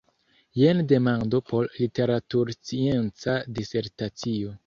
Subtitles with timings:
[0.59, 4.59] Jen demando por literaturscienca disertacio.